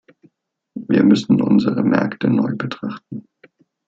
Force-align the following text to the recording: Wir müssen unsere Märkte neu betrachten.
Wir 0.73 1.03
müssen 1.03 1.43
unsere 1.43 1.83
Märkte 1.83 2.27
neu 2.27 2.55
betrachten. 2.55 3.27